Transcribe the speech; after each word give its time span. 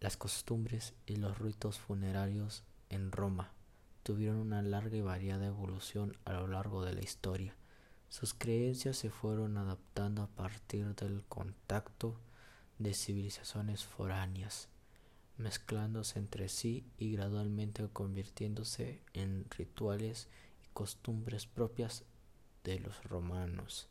Las 0.00 0.16
costumbres 0.16 0.94
y 1.04 1.16
los 1.16 1.38
ritos 1.38 1.78
funerarios 1.78 2.62
en 2.88 3.12
Roma 3.12 3.52
tuvieron 4.02 4.38
una 4.38 4.62
larga 4.62 4.96
y 4.96 5.02
variada 5.02 5.46
evolución 5.46 6.16
a 6.24 6.32
lo 6.32 6.46
largo 6.46 6.82
de 6.82 6.94
la 6.94 7.02
historia. 7.02 7.54
Sus 8.08 8.32
creencias 8.32 8.96
se 8.96 9.10
fueron 9.10 9.58
adaptando 9.58 10.22
a 10.22 10.26
partir 10.28 10.94
del 10.94 11.22
contacto 11.28 12.18
de 12.78 12.94
civilizaciones 12.94 13.84
foráneas, 13.84 14.68
mezclándose 15.36 16.18
entre 16.18 16.48
sí 16.48 16.86
y 16.96 17.12
gradualmente 17.12 17.86
convirtiéndose 17.92 19.02
en 19.12 19.44
rituales 19.50 20.28
y 20.64 20.68
costumbres 20.72 21.44
propias 21.44 22.04
de 22.64 22.80
los 22.80 23.04
romanos. 23.04 23.90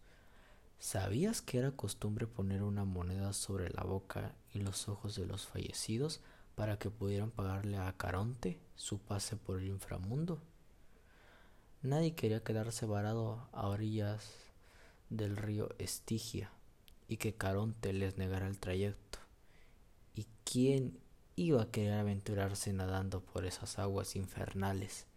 ¿Sabías 0.80 1.42
que 1.42 1.58
era 1.58 1.72
costumbre 1.72 2.26
poner 2.26 2.64
una 2.64 2.86
moneda 2.86 3.34
sobre 3.34 3.70
la 3.70 3.84
boca 3.84 4.34
y 4.54 4.60
los 4.60 4.88
ojos 4.88 5.14
de 5.16 5.26
los 5.26 5.46
fallecidos 5.46 6.22
para 6.56 6.80
que 6.80 6.90
pudieran 6.90 7.32
pagarle 7.32 7.78
a 7.78 7.92
Caronte 7.98 8.58
su 8.76 8.98
pase 8.98 9.36
por 9.36 9.60
el 9.60 9.68
inframundo? 9.68 10.40
Nadie 11.82 12.16
quería 12.16 12.44
quedarse 12.46 12.86
varado 12.86 13.50
a 13.52 13.68
orillas 13.68 14.26
del 15.10 15.36
río 15.36 15.70
Estigia 15.80 16.50
y 17.10 17.18
que 17.18 17.36
Caronte 17.36 17.92
les 17.92 18.18
negara 18.18 18.48
el 18.48 18.58
trayecto. 18.58 19.20
¿Y 20.16 20.28
quién 20.46 20.98
iba 21.36 21.62
a 21.62 21.72
querer 21.72 21.96
aventurarse 21.96 22.72
nadando 22.72 23.20
por 23.20 23.46
esas 23.46 23.80
aguas 23.80 24.16
infernales? 24.16 25.08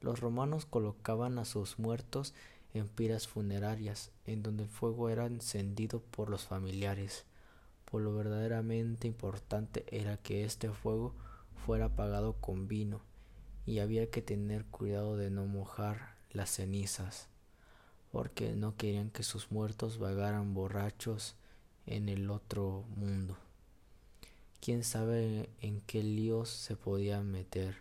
Los 0.00 0.20
romanos 0.20 0.64
colocaban 0.64 1.38
a 1.38 1.44
sus 1.44 1.80
muertos 1.80 2.34
en 2.74 2.88
piras 2.88 3.28
funerarias, 3.28 4.10
en 4.24 4.42
donde 4.42 4.64
el 4.64 4.68
fuego 4.68 5.08
era 5.08 5.26
encendido 5.26 6.00
por 6.00 6.30
los 6.30 6.44
familiares. 6.44 7.24
Por 7.84 8.02
lo 8.02 8.14
verdaderamente 8.14 9.06
importante 9.06 9.84
era 9.90 10.16
que 10.16 10.44
este 10.44 10.70
fuego 10.70 11.14
fuera 11.66 11.86
apagado 11.86 12.34
con 12.40 12.68
vino, 12.68 13.02
y 13.66 13.78
había 13.78 14.10
que 14.10 14.22
tener 14.22 14.64
cuidado 14.64 15.16
de 15.16 15.30
no 15.30 15.46
mojar 15.46 16.16
las 16.30 16.50
cenizas, 16.50 17.28
porque 18.10 18.54
no 18.54 18.76
querían 18.76 19.10
que 19.10 19.22
sus 19.22 19.50
muertos 19.50 19.98
vagaran 19.98 20.54
borrachos 20.54 21.36
en 21.86 22.08
el 22.08 22.30
otro 22.30 22.84
mundo. 22.96 23.36
Quién 24.60 24.84
sabe 24.84 25.50
en 25.60 25.80
qué 25.82 26.02
líos 26.02 26.48
se 26.48 26.76
podían 26.76 27.30
meter. 27.30 27.76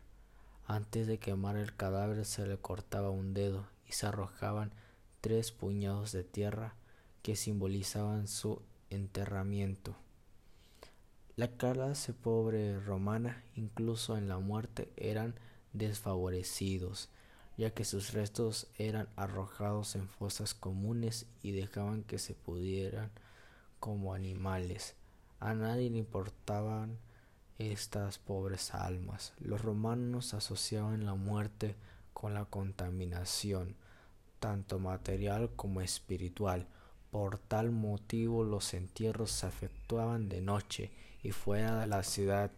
Antes 0.66 1.08
de 1.08 1.20
quemar 1.20 1.56
el 1.56 1.76
cadáver 1.76 2.26
se 2.26 2.48
le 2.48 2.58
cortaba 2.58 3.10
un 3.10 3.34
dedo 3.34 3.68
y 3.92 3.94
se 3.94 4.08
arrojaban 4.08 4.72
tres 5.20 5.52
puñados 5.52 6.14
de 6.14 6.24
tierra 6.24 6.76
que 7.22 7.36
simbolizaban 7.36 8.30
su 8.30 8.62
enterramiento. 8.90 9.96
La 11.36 11.50
clase 11.50 12.14
pobre 12.14 12.80
romana, 12.80 13.44
incluso 13.56 14.18
en 14.18 14.30
la 14.30 14.40
muerte, 14.40 14.92
eran 14.96 15.36
desfavorecidos, 15.74 17.10
ya 17.58 17.72
que 17.72 17.84
sus 17.84 18.14
restos 18.14 18.68
eran 18.78 19.10
arrojados 19.18 19.96
en 19.96 20.08
fosas 20.08 20.54
comunes 20.54 21.28
y 21.44 21.52
dejaban 21.52 22.04
que 22.04 22.18
se 22.18 22.34
pudieran 22.34 23.12
como 23.82 24.14
animales. 24.14 24.96
A 25.40 25.54
nadie 25.54 25.90
le 25.90 25.98
importaban 25.98 26.98
estas 27.60 28.20
pobres 28.20 28.74
almas. 28.74 29.34
Los 29.40 29.62
romanos 29.62 30.34
asociaban 30.34 31.06
la 31.06 31.16
muerte 31.16 31.76
con 32.22 32.36
la 32.36 32.46
contaminación, 32.46 33.76
tanto 34.40 34.78
material 34.78 35.50
como 35.56 35.82
espiritual. 35.82 36.68
Por 37.10 37.40
tal 37.40 37.72
motivo 37.72 38.44
los 38.44 38.76
entierros 38.76 39.32
se 39.32 39.48
efectuaban 39.48 40.30
de 40.30 40.40
noche 40.40 40.92
y 41.24 41.32
fuera 41.32 41.80
de 41.80 41.88
la 41.88 42.04
ciudad, 42.04 42.52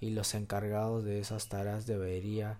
y 0.00 0.10
los 0.10 0.34
encargados 0.34 1.02
de 1.02 1.18
esas 1.18 1.48
tareas 1.48 1.86
deberían 1.86 2.58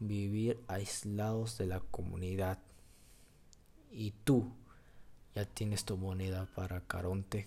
vivir 0.00 0.60
aislados 0.66 1.58
de 1.58 1.66
la 1.66 1.78
comunidad. 1.78 2.58
Y 3.92 4.10
tú 4.24 4.52
ya 5.36 5.44
tienes 5.44 5.84
tu 5.84 5.96
moneda 5.96 6.48
para 6.56 6.80
Caronte. 6.80 7.46